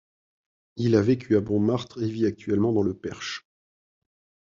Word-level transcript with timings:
Il 0.77 0.95
a 0.95 1.01
vécu 1.03 1.37
à 1.37 1.41
Montmartre 1.41 2.01
et 2.01 2.09
vit 2.09 2.25
actuellement 2.25 2.71
dans 2.73 2.81
le 2.81 2.95
Perche. 2.97 3.45